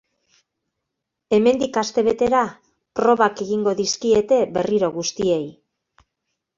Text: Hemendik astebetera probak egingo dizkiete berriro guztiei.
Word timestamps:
Hemendik 1.37 1.77
astebetera 1.83 2.41
probak 3.03 3.45
egingo 3.49 3.77
dizkiete 3.85 4.43
berriro 4.59 4.95
guztiei. 5.01 5.43